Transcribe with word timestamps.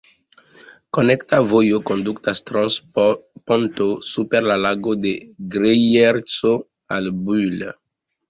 Konekta 0.97 1.37
vojo 1.49 1.81
kondukas 1.89 2.41
trans 2.51 2.77
ponto 3.51 3.87
super 4.13 4.49
la 4.51 4.57
Lago 4.63 4.95
de 5.03 5.13
Grejerco 5.57 6.57
al 6.97 7.11
Bulle. 7.29 7.71